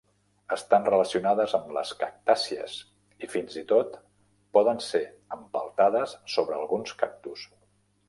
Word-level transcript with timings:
Estan 0.53 0.87
relacionades 0.91 1.53
amb 1.57 1.69
les 1.75 1.91
cactàcies 1.99 2.79
i 3.27 3.31
fins 3.35 3.61
i 3.63 3.65
tot 3.75 4.01
poden 4.59 4.85
ser 4.89 5.05
empeltades 5.41 6.21
sobre 6.39 6.61
alguns 6.61 7.01
cactus. 7.05 7.51